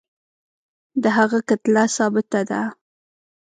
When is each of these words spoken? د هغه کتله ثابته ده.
د 1.01 1.03
هغه 1.17 1.39
کتله 1.49 1.83
ثابته 1.97 2.41
ده. 2.49 2.61